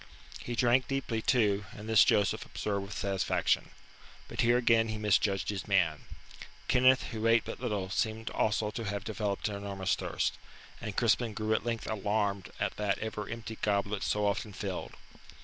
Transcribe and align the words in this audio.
He 0.39 0.55
drank 0.55 0.87
deeply 0.87 1.21
too, 1.21 1.65
and 1.73 1.87
this 1.87 2.03
Joseph 2.03 2.43
observed 2.43 2.81
with 2.87 2.97
satisfaction. 2.97 3.69
But 4.27 4.41
here 4.41 4.57
again 4.57 4.87
he 4.87 4.97
misjudged 4.97 5.49
his 5.49 5.67
man. 5.67 6.05
Kenneth, 6.67 7.03
who 7.11 7.27
ate 7.27 7.45
but 7.45 7.59
little, 7.59 7.87
seemed 7.91 8.31
also 8.31 8.71
to 8.71 8.85
have 8.85 9.03
developed 9.03 9.47
an 9.47 9.53
enormous 9.57 9.93
thirst, 9.93 10.39
and 10.81 10.95
Crispin 10.97 11.35
grew 11.35 11.53
at 11.53 11.65
length 11.67 11.85
alarmed 11.87 12.49
at 12.59 12.77
that 12.77 12.97
ever 12.97 13.29
empty 13.29 13.59
goblet 13.61 14.01
so 14.01 14.25
often 14.25 14.53
filled. 14.53 14.95